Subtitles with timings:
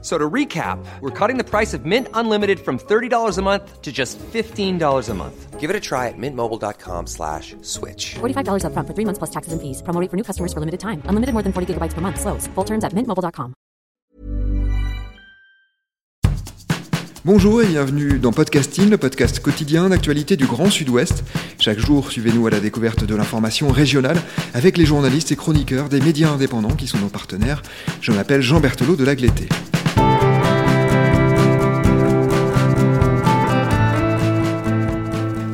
[0.00, 3.90] So to recap, we're cutting the price of Mint Unlimited from $30 a month to
[3.90, 5.58] just $15 a month.
[5.58, 8.14] Give it a try at mintmobile.com slash switch.
[8.20, 9.82] $45 upfront for three months plus taxes and fees.
[9.82, 11.02] Promo rate for new customers for limited time.
[11.08, 12.20] Unlimited more than 40 gigabytes per month.
[12.20, 12.46] Slows.
[12.54, 13.54] Full terms at mintmobile.com.
[17.24, 21.24] Bonjour et bienvenue dans Podcasting, le podcast quotidien d'actualité du Grand Sud-Ouest.
[21.58, 24.16] Chaque jour, suivez-nous à la découverte de l'information régionale
[24.54, 27.60] avec les journalistes et chroniqueurs des médias indépendants qui sont nos partenaires.
[28.00, 29.48] Je m'appelle Jean Berthelot de Lagleté.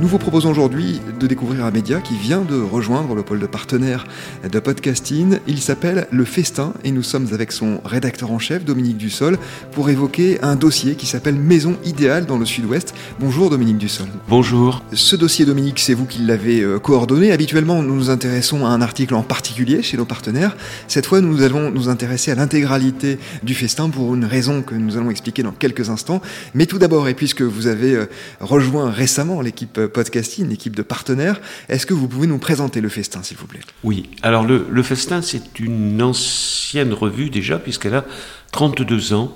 [0.04, 3.46] Nous vous proposons aujourd'hui de découvrir un média qui vient de rejoindre le pôle de
[3.46, 4.04] partenaires
[4.46, 5.38] de podcasting.
[5.46, 9.38] Il s'appelle Le Festin et nous sommes avec son rédacteur en chef, Dominique Dussol,
[9.72, 12.94] pour évoquer un dossier qui s'appelle Maison idéale dans le Sud-Ouest.
[13.18, 14.08] Bonjour Dominique Dussol.
[14.28, 14.82] Bonjour.
[14.92, 17.32] Ce dossier, Dominique, c'est vous qui l'avez euh, coordonné.
[17.32, 20.54] Habituellement, nous nous intéressons à un article en particulier chez nos partenaires.
[20.86, 24.98] Cette fois, nous allons nous intéresser à l'intégralité du Festin pour une raison que nous
[24.98, 26.20] allons expliquer dans quelques instants.
[26.52, 28.04] Mais tout d'abord, et puisque vous avez euh,
[28.40, 31.40] rejoint récemment l'équipe podcasting, une équipe de partenaires.
[31.70, 33.62] Est-ce que vous pouvez nous présenter le Festin, s'il vous plaît?
[33.82, 38.04] Oui, alors le, Festin, c'est une ancienne revue déjà, puisqu'elle a
[38.52, 39.34] 32 ans.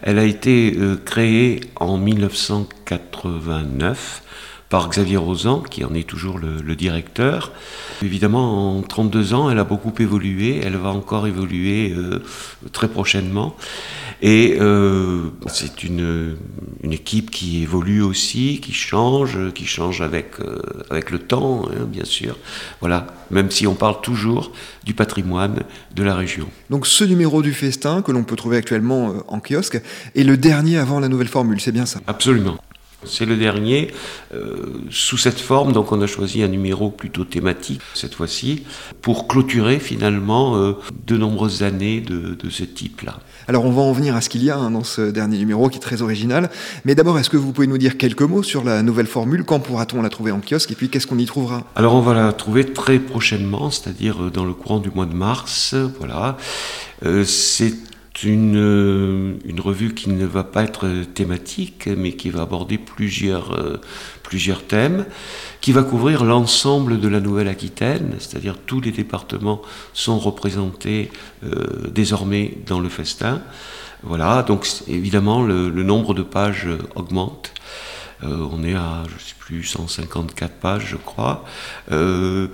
[0.00, 4.22] Elle a été euh, créée en 1989
[4.68, 7.52] par Xavier Rosan, qui en est toujours le, le, directeur.
[8.02, 12.22] Évidemment, en 32 ans, elle a beaucoup évolué, elle va encore évoluer euh,
[12.72, 13.56] très prochainement.
[14.20, 16.36] Et euh, c'est une,
[16.82, 20.60] une, équipe qui évolue aussi, qui change, qui change avec, euh,
[20.90, 22.36] avec le temps, hein, bien sûr.
[22.80, 24.50] Voilà, même si on parle toujours
[24.84, 25.62] du patrimoine
[25.94, 26.48] de la région.
[26.68, 29.80] Donc ce numéro du festin que l'on peut trouver actuellement euh, en kiosque
[30.16, 32.00] est le dernier avant la nouvelle formule, c'est bien ça?
[32.08, 32.58] Absolument.
[33.04, 33.92] C'est le dernier
[34.34, 34.56] euh,
[34.90, 38.64] sous cette forme, donc on a choisi un numéro plutôt thématique cette fois-ci
[39.02, 40.72] pour clôturer finalement euh,
[41.06, 43.20] de nombreuses années de, de ce type-là.
[43.46, 45.68] Alors on va en venir à ce qu'il y a hein, dans ce dernier numéro
[45.68, 46.50] qui est très original,
[46.84, 49.44] mais d'abord est-ce que vous pouvez nous dire quelques mots sur la nouvelle formule?
[49.44, 50.72] Quand pourra-t-on la trouver en kiosque?
[50.72, 51.62] Et puis qu'est-ce qu'on y trouvera?
[51.76, 55.76] Alors on va la trouver très prochainement, c'est-à-dire dans le courant du mois de mars.
[55.98, 56.36] Voilà,
[57.06, 57.74] euh, c'est
[58.22, 63.80] une, une, revue qui ne va pas être thématique, mais qui va aborder plusieurs, euh,
[64.22, 65.06] plusieurs thèmes,
[65.60, 69.62] qui va couvrir l'ensemble de la Nouvelle-Aquitaine, c'est-à-dire tous les départements
[69.92, 71.10] sont représentés
[71.44, 73.42] euh, désormais dans le festin.
[74.02, 77.52] Voilà, donc évidemment le, le nombre de pages augmente.
[78.24, 81.44] Euh, on est à, je sais plus, 154 pages, je crois.
[81.92, 82.48] Euh,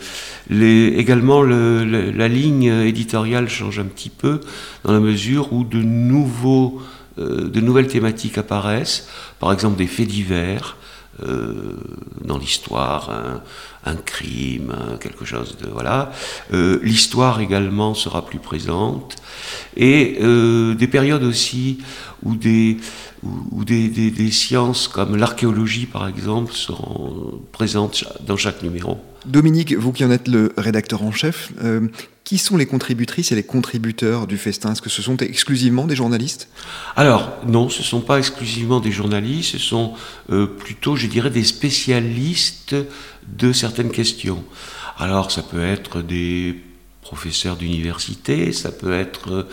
[0.50, 4.40] également, le, le, la ligne éditoriale change un petit peu
[4.84, 5.82] dans la mesure où de,
[7.18, 9.08] euh, de nouvelles thématiques apparaissent,
[9.40, 10.76] par exemple des faits divers.
[11.22, 11.76] Euh,
[12.24, 13.42] dans l'histoire,
[13.84, 16.10] un, crime, quelque chose de voilà.
[16.52, 19.14] Euh, l'histoire également sera plus présente
[19.76, 21.78] et euh, des périodes aussi
[22.24, 22.78] où des
[23.22, 28.98] où, des, des, sciences comme l'archéologie, par exemple, seront présentes dans chaque numéro.
[29.24, 31.50] Dominique, vous qui en êtes le rédacteur en chef,
[32.24, 34.72] qui sont les contributrices et les contributeurs du festin?
[34.72, 36.48] Est-ce que ce sont exclusivement des journalistes?
[36.96, 39.92] Alors, non, ce ne sont pas exclusivement des journalistes, ce sont
[40.30, 42.74] euh, plutôt, je dirais, des spécialistes
[43.28, 44.42] de certaines questions.
[44.98, 46.62] Alors, ça peut être des
[47.02, 49.46] professeurs d'université, ça peut être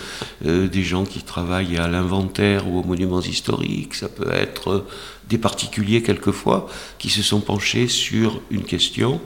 [0.45, 4.85] euh, des gens qui travaillent à l'inventaire ou aux monuments historiques, ça peut être
[5.27, 9.19] des particuliers quelquefois qui se sont penchés sur une question,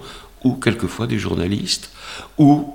[0.44, 1.92] ou quelquefois des journalistes,
[2.40, 2.74] ou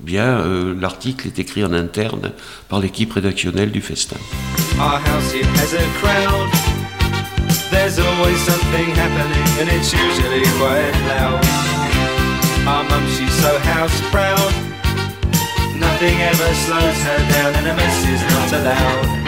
[0.00, 2.32] bien euh, l'article est écrit en interne
[2.68, 4.16] par l'équipe rédactionnelle du festin.
[4.78, 6.48] Our house, it has a crowd.
[7.70, 11.44] There's always something happening and it's usually quite loud.
[12.66, 14.52] Our mum, she's so house proud.
[15.78, 19.27] Nothing ever slows her down and a mess is not allowed.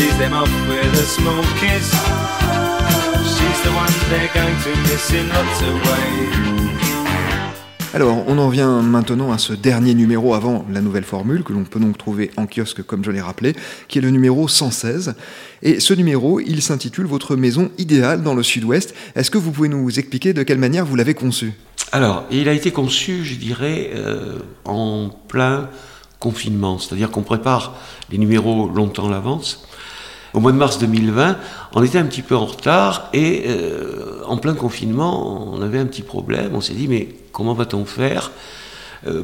[0.00, 1.92] Sees them off with a small kiss.
[3.36, 6.50] She's the one they're going to miss in lots of ways.
[7.92, 11.64] Alors, on en vient maintenant à ce dernier numéro avant la nouvelle formule, que l'on
[11.64, 13.52] peut donc trouver en kiosque, comme je l'ai rappelé,
[13.88, 15.16] qui est le numéro 116.
[15.62, 18.94] Et ce numéro, il s'intitule Votre maison idéale dans le sud-ouest.
[19.16, 21.52] Est-ce que vous pouvez nous expliquer de quelle manière vous l'avez conçu
[21.92, 25.68] Alors, il a été conçu, je dirais, euh, en plein
[26.20, 27.74] confinement, c'est-à-dire qu'on prépare
[28.10, 29.66] les numéros longtemps à l'avance.
[30.32, 31.36] Au mois de mars 2020,
[31.74, 35.86] on était un petit peu en retard et euh, en plein confinement, on avait un
[35.86, 36.52] petit problème.
[36.54, 38.30] On s'est dit, mais comment va-t-on faire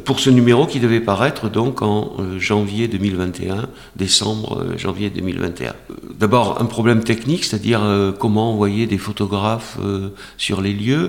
[0.04, 5.74] pour ce numéro qui devait paraître donc en euh, janvier 2021, décembre, janvier 2021.
[6.18, 7.82] D'abord un problème technique, c'est-à-dire
[8.18, 9.78] comment envoyer des photographes
[10.38, 11.08] sur les lieux.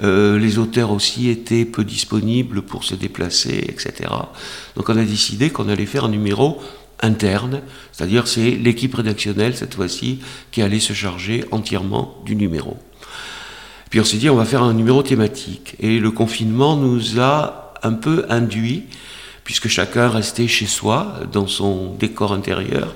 [0.00, 4.10] les auteurs aussi étaient peu disponibles pour se déplacer, etc.
[4.76, 6.60] Donc on a décidé qu'on allait faire un numéro
[7.00, 7.62] interne,
[7.92, 10.20] c'est-à-dire c'est l'équipe rédactionnelle cette fois-ci
[10.50, 12.76] qui allait se charger entièrement du numéro.
[13.90, 17.67] Puis on s'est dit on va faire un numéro thématique et le confinement nous a
[17.82, 18.84] un peu induit,
[19.44, 22.94] puisque chacun restait chez soi dans son décor intérieur,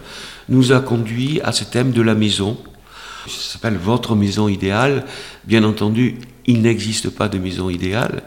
[0.49, 2.59] nous a conduit à ce thème de la maison.
[3.27, 5.05] Ça s'appelle Votre maison idéale.
[5.45, 8.23] Bien entendu, il n'existe pas de maison idéale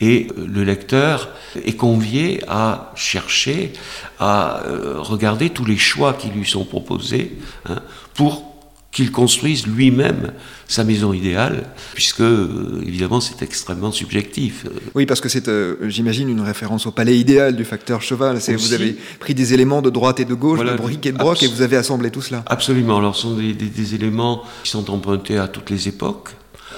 [0.00, 1.28] et le lecteur
[1.64, 3.72] est convié à chercher,
[4.18, 7.36] à euh, regarder tous les choix qui lui sont proposés
[7.68, 7.80] hein,
[8.14, 8.55] pour
[8.96, 10.32] qu'il construise lui-même
[10.68, 14.64] sa maison idéale, puisque euh, évidemment c'est extrêmement subjectif.
[14.94, 18.40] Oui, parce que c'est, euh, j'imagine, une référence au palais idéal du facteur cheval.
[18.40, 21.18] C'est, vous avez pris des éléments de droite et de gauche, de briques et de
[21.18, 22.42] broc, et vous avez assemblé tout cela.
[22.46, 22.96] Absolument.
[22.96, 26.30] Alors, ce sont des éléments qui sont empruntés à toutes les époques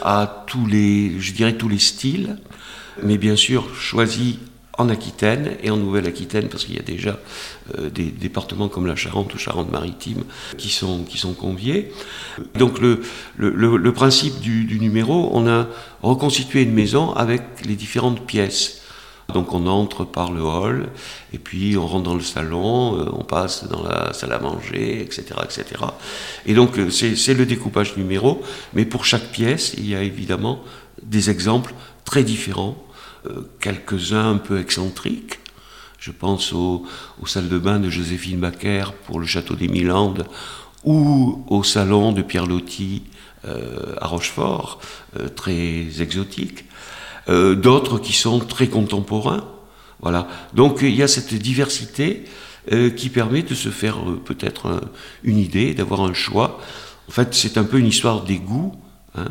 [0.02, 2.36] à tous les, je dirais tous les styles,
[3.02, 4.38] mais bien sûr choisi
[4.78, 7.18] en Aquitaine et en Nouvelle-Aquitaine, parce qu'il y a déjà
[7.76, 10.22] euh, des départements comme la Charente ou Charente-Maritime
[10.56, 11.92] qui sont, qui sont conviés.
[12.54, 13.02] Donc le,
[13.36, 15.66] le, principe du, numéro, on a
[16.02, 18.82] reconstitué une maison avec les différentes pièces.
[19.34, 20.88] Donc on entre par le hall,
[21.34, 25.02] et puis on rentre dans le salon, euh, on passe dans la salle à manger,
[25.02, 25.24] etc.
[25.44, 25.64] etc.
[26.46, 28.42] Et donc euh, c'est le découpage numéro,
[28.72, 30.62] mais pour chaque pièce, il y a évidemment
[31.02, 31.74] des exemples
[32.04, 32.82] très différents,
[33.60, 35.38] quelques-uns un peu excentriques.
[35.98, 36.86] Je pense aux,
[37.26, 40.26] salles de bain de Joséphine Baquer pour le château des Milandes,
[40.84, 43.02] ou au salon de Pierre Loti
[43.44, 44.80] à Rochefort,
[45.34, 46.64] très exotique.
[47.28, 49.44] Euh, d'autres qui sont très contemporains.
[50.00, 50.28] Voilà.
[50.54, 52.24] Donc il y a cette diversité
[52.72, 54.80] euh, qui permet de se faire euh, peut-être
[55.24, 56.58] une idée, d'avoir un choix.
[57.08, 58.72] En fait, c'est un peu une histoire des goûts,
[59.16, 59.26] hein,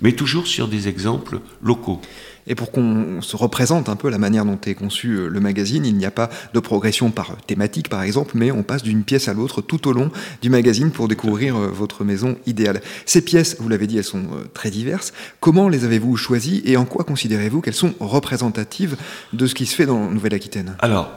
[0.00, 2.00] mais toujours sur des exemples locaux.
[2.48, 5.84] Et pour qu'on se représente un peu la manière dont est conçu euh, le magazine,
[5.84, 9.28] il n'y a pas de progression par thématique par exemple, mais on passe d'une pièce
[9.28, 10.10] à l'autre tout au long
[10.40, 12.80] du magazine pour découvrir euh, votre maison idéale.
[13.04, 15.12] Ces pièces, vous l'avez dit, elles sont euh, très diverses.
[15.40, 18.96] Comment les avez-vous choisies et en quoi considérez-vous qu'elles sont représentatives
[19.34, 20.76] de ce qui se fait dans Nouvelle-Aquitaine?
[20.78, 21.10] Alors,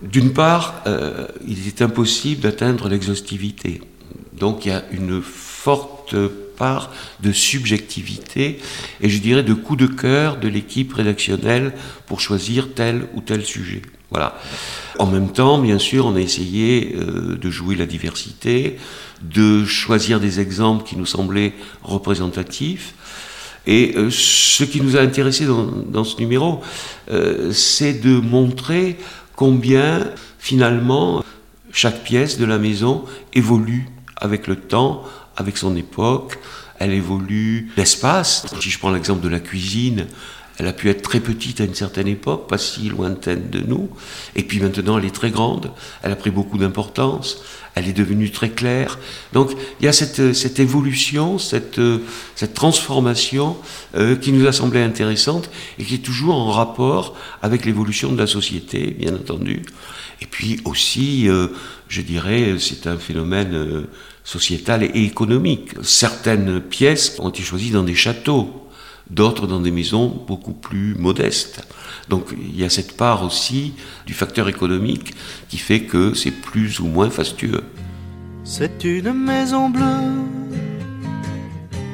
[0.00, 0.82] d'une part,
[1.46, 3.80] il est impossible d'atteindre l'exhaustivité.
[4.32, 6.01] Donc il y a une forte
[6.56, 8.58] part de subjectivité
[9.00, 11.72] et je dirais de coup de cœur de l'équipe rédactionnelle
[12.06, 13.82] pour choisir tel ou tel sujet.
[14.10, 14.38] Voilà.
[14.98, 18.76] En même temps, bien sûr, on a essayé euh, de jouer la diversité,
[19.22, 22.94] de choisir des exemples qui nous semblaient représentatifs.
[23.66, 26.60] Et euh, ce qui nous a intéressé dans, ce numéro,
[27.10, 28.98] euh, c'est de montrer
[29.34, 30.06] combien
[30.38, 31.24] finalement
[31.72, 35.04] chaque pièce de la maison évolue avec le temps,
[35.36, 36.38] avec son époque,
[36.78, 38.46] elle évolue l'espace.
[38.60, 40.06] Si je prends l'exemple de la cuisine,
[40.58, 43.88] elle a pu être très petite à une certaine époque, pas si lointaine de nous,
[44.36, 45.70] et puis maintenant elle est très grande,
[46.02, 47.42] elle a pris beaucoup d'importance,
[47.74, 48.98] elle est devenue très claire.
[49.32, 50.20] Donc il y a cette,
[50.60, 51.80] évolution, cette,
[52.34, 53.56] cette transformation
[53.96, 58.18] euh, qui nous a semblé intéressante et qui est toujours en rapport avec l'évolution de
[58.18, 59.62] la société, bien entendu.
[60.20, 61.48] Et puis aussi, euh,
[61.88, 63.82] je dirais, c'est un phénomène euh,
[64.24, 65.70] sociétale et économique.
[65.82, 68.68] Certaines pièces ont été choisies dans des châteaux,
[69.10, 71.62] d'autres dans des maisons beaucoup plus modestes.
[72.08, 73.74] Donc il y a cette part aussi
[74.06, 75.14] du facteur économique
[75.48, 77.64] qui fait que c'est plus ou moins fastueux.
[78.44, 79.84] C'est une maison bleue,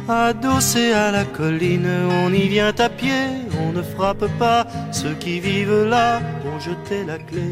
[0.09, 1.89] adossée à la colline,
[2.25, 3.27] on y vient à pied,
[3.61, 7.43] on ne frappe pas, ceux qui vivent là ont jeté la clé.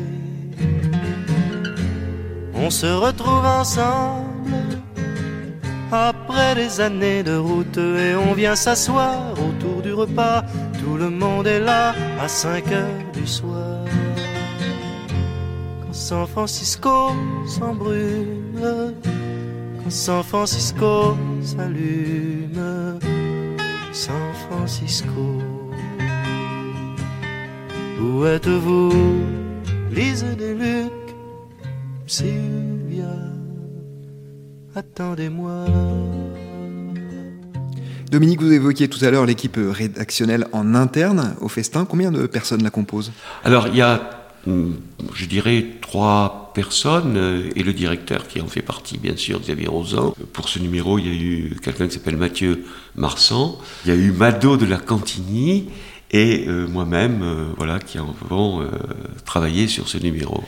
[2.54, 4.25] On se retrouve ensemble
[6.54, 10.44] des années de route et on vient s'asseoir autour du repas.
[10.80, 13.84] Tout le monde est là à 5 heures du soir.
[15.82, 17.12] Quand San Francisco
[17.46, 18.94] s'embrûle,
[19.82, 22.98] quand San Francisco s'allume,
[23.92, 25.26] San Francisco.
[28.00, 28.92] Où êtes-vous
[29.90, 30.92] Lise des Luc,
[32.06, 33.35] Sylvia,
[34.76, 35.64] attendez-moi.
[38.10, 41.84] Dominique, vous évoquiez tout à l'heure l'équipe rédactionnelle en interne au festin.
[41.84, 43.12] Combien de personnes la composent?
[43.42, 48.98] Alors, il y a, je dirais, trois personnes et le directeur qui en fait partie,
[48.98, 50.14] bien sûr, Xavier Rosan.
[50.32, 52.64] Pour ce numéro, il y a eu quelqu'un qui s'appelle Mathieu
[52.94, 53.58] Marsan.
[53.84, 55.68] Il y a eu Mado de la Cantigny
[56.10, 58.14] et euh, moi-même, euh, voilà, qui avons
[59.24, 60.42] travaillé sur ce numéro.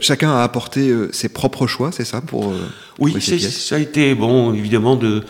[0.00, 2.52] chacun a apporté ses propres choix, c'est ça pour
[2.98, 5.24] Oui, ça a été bon, évidemment de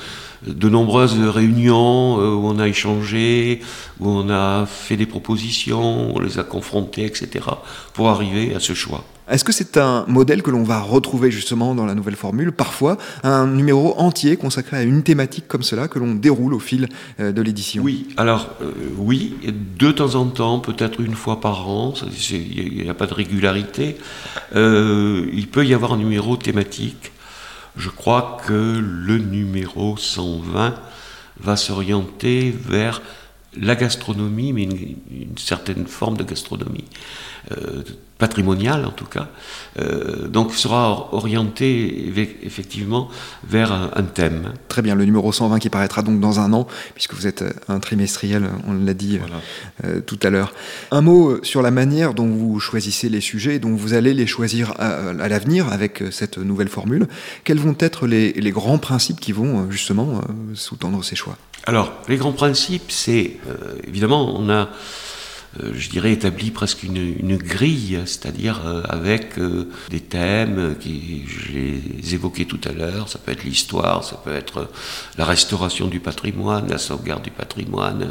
[0.47, 3.61] de nombreuses réunions euh, où on a échangé,
[4.00, 7.47] où on a fait des propositions, on les a confrontées, etc.,
[7.93, 9.04] pour arriver à ce choix.
[9.31, 12.99] Est-ce que c'est un modèle que l'on va retrouver justement dans la nouvelle formule Parfois,
[13.23, 16.88] un numéro entier consacré à une thématique comme cela que l'on déroule au fil
[17.21, 17.83] euh, de l'édition?
[17.83, 19.35] Oui, alors euh, oui,
[19.78, 21.95] de temps en temps, peut-être une fois par an,
[22.31, 23.97] il n'y a pas de régularité,
[24.54, 27.12] il peut y avoir un numéro thématique
[27.76, 30.75] je crois que le numéro 120
[31.40, 33.02] va s'orienter vers
[33.57, 36.85] la gastronomie, mais une, certaine forme de gastronomie.
[37.52, 37.83] Euh,
[38.18, 39.28] patrimonial en tout cas,
[39.78, 42.09] euh, donc sera orienté
[42.42, 43.09] effectivement
[43.47, 44.52] vers un, thème.
[44.68, 47.50] Très bien, le numéro 120 qui paraîtra donc dans un an, puisque vous êtes euh,
[47.68, 49.18] un trimestriel, on l'a dit
[49.85, 50.54] euh, tout à l'heure.
[50.92, 54.75] Un mot sur la manière dont vous choisissez les sujets, dont vous allez les choisir
[54.78, 57.09] à, l'avenir avec cette nouvelle formule.
[57.42, 60.21] Quels vont être les, grands principes qui vont justement
[60.54, 61.37] sous-tendre ces choix?
[61.66, 63.38] Alors, les grands principes, c'est
[63.85, 64.66] évidemment, on a euh,
[65.73, 72.14] je dirais, établi presque une, grille, c'est-à-dire euh, avec euh, des thèmes qui, je les
[72.14, 74.68] évoquais tout à l'heure, ça peut être l'histoire, ça peut être
[75.16, 78.08] la restauration du patrimoine, la sauvegarde du patrimoine,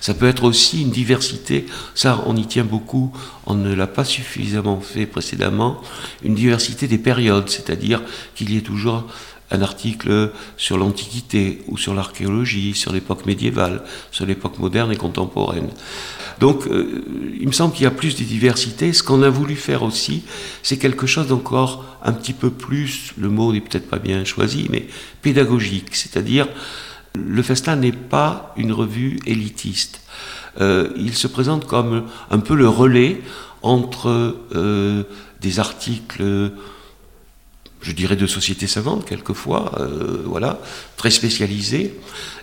[0.00, 3.12] ça peut être aussi une diversité, ça on y tient beaucoup,
[3.46, 5.80] on ne l'a pas suffisamment fait précédemment,
[6.22, 8.02] une diversité des périodes, c'est-à-dire
[8.34, 9.06] qu'il y ait toujours
[9.52, 15.68] un article sur l'Antiquité ou sur l'archéologie, sur l'époque médiévale, sur l'époque moderne et contemporaine.
[16.40, 17.04] Donc, euh,
[17.38, 18.92] il me semble qu'il y a plus de diversité.
[18.92, 20.24] Ce qu'on a voulu faire aussi,
[20.62, 24.66] c'est quelque chose d'encore un petit peu plus, le mot n'est peut-être pas bien choisi,
[24.70, 24.86] mais
[25.20, 25.94] pédagogique.
[25.94, 26.48] C'est-à-dire,
[27.14, 30.00] le Festin n'est pas une revue élitiste.
[30.60, 33.20] Euh, il se présente comme un peu le relais
[33.62, 35.04] entre euh,
[35.40, 36.52] des articles
[37.82, 40.60] je dirais de sociétés savantes quelquefois, euh, voilà,
[40.96, 41.98] très spécialisées.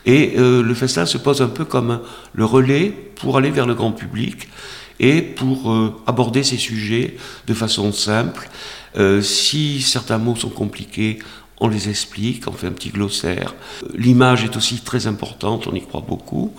[0.06, 2.02] Et euh, le festin se pose un peu comme
[2.34, 4.50] le relais pour aller vers le grand public
[5.00, 7.16] et pour euh, aborder ces sujets
[7.48, 8.50] de façon simple.
[9.22, 11.20] si certains mots sont compliqués,
[11.62, 13.56] on les explique, on fait un petit glossaire.
[13.96, 16.54] L'image est aussi très importante, on y croit beaucoup.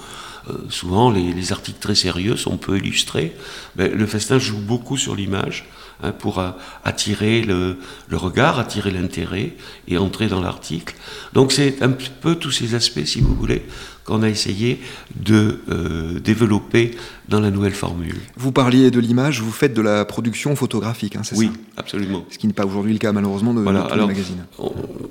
[0.69, 3.35] souvent, les, articles très sérieux sont peu illustrés.
[3.77, 5.67] Mais le festin joue beaucoup sur l'image.
[6.03, 6.43] Hein, pour
[6.85, 7.77] attirer le,
[8.13, 9.53] regard, attirer l'intérêt
[9.87, 10.95] et entrer dans l'article.
[11.35, 13.67] Donc c'est un peu tous ces aspects, si vous voulez,
[14.11, 14.81] qu'on a essayé
[15.15, 16.91] de euh, développer
[17.29, 18.17] dans la nouvelle formule.
[18.37, 22.25] Vous parliez de l'image, vous faites de la production photographique, hein, c'est ça Oui, absolument.
[22.29, 24.45] Ce qui n'est pas aujourd'hui le cas malheureusement de, voilà, tous magazines.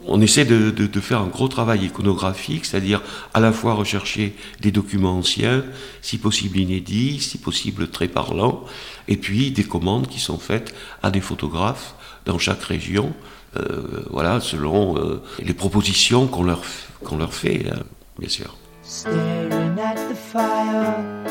[0.06, 3.02] On, essaie de, de, faire un gros travail iconographique, c'est-à-dire
[3.34, 5.64] à la fois rechercher des documents anciens,
[6.02, 8.66] si possible inédits, si possible très parlants,
[9.08, 13.14] et puis des commandes qui sont faites à des photographes dans chaque région,
[13.56, 16.62] euh, voilà, selon euh, les propositions qu'on leur,
[17.02, 17.80] qu'on leur fait, hein,
[18.20, 18.58] bien sûr.
[18.90, 21.29] staring at the fire.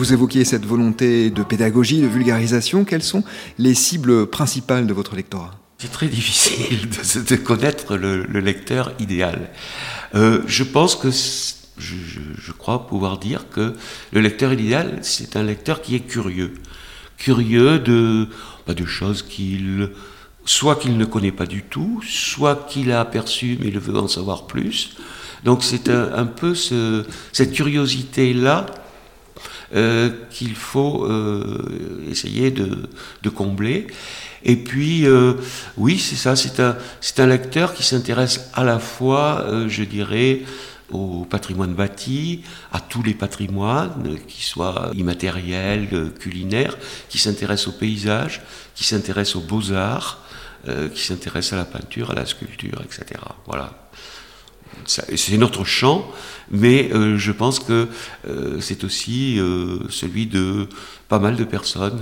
[0.00, 2.86] Vous évoquiez cette volonté de pédagogie, de vulgarisation.
[2.86, 3.22] Quelles sont
[3.58, 5.50] les cibles principales de votre lectorat?
[5.76, 6.88] C'est très difficile
[7.28, 9.50] de, connaître le, lecteur idéal.
[10.14, 13.74] Euh, je pense que je, crois pouvoir dire que
[14.12, 16.54] le lecteur idéal, c'est un lecteur qui est curieux.
[17.18, 18.26] Curieux de,
[18.66, 19.90] bah, de choses qu'il
[20.46, 24.08] soit qu'il ne connaît pas du tout, soit qu'il a aperçu mais il veut en
[24.08, 24.96] savoir plus.
[25.44, 28.64] Donc c'est un, peu ce, cette curiosité-là
[29.72, 32.88] euh, qu'il faut euh, essayer de,
[33.28, 33.86] combler.
[34.42, 35.34] Et puis, euh,
[35.76, 36.76] oui, c'est ça, c'est un,
[37.18, 40.42] un lecteur qui s'intéresse à la fois, je dirais,
[40.90, 46.76] au patrimoine bâti, à tous les patrimoines, qui soient immatériels, culinaires,
[47.08, 48.42] qui s'intéresse au paysage,
[48.74, 50.24] qui s'intéresse aux beaux-arts,
[50.66, 53.20] qui s'intéresse à la peinture, à la sculpture, etc.
[53.46, 53.90] Voilà.
[54.86, 56.10] C'est notre champ,
[56.50, 57.88] mais euh, je pense que
[58.26, 60.68] euh, c'est aussi euh, celui de
[61.08, 62.00] pas mal de personnes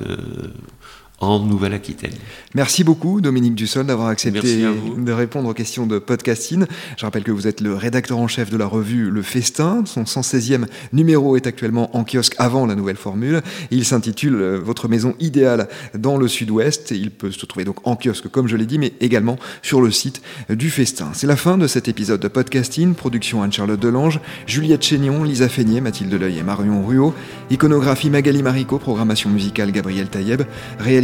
[1.20, 2.12] en Nouvelle-Aquitaine.
[2.54, 4.64] Merci beaucoup Dominique Dussol d'avoir accepté
[4.96, 6.64] de répondre aux questions de podcasting.
[6.96, 9.82] Je rappelle que vous êtes le rédacteur en chef de la revue Le Festin.
[9.84, 13.42] Son 116e numéro est actuellement en kiosque avant la nouvelle formule.
[13.70, 16.92] Il s'intitule euh, Votre maison idéale dans le sud-ouest.
[16.92, 19.90] Il peut se trouver donc en kiosque comme je l'ai dit, mais également sur le
[19.90, 21.10] site du Festin.
[21.14, 22.94] C'est la fin de cet épisode de podcasting.
[22.94, 27.12] Production Anne-Charlotte Delange, Juliette Chénion, Lisa Feignet, Mathilde Leuil et Marion Ruot.
[27.50, 30.42] Iconographie Magali Marico, programmation musicale Gabriel Taïeb.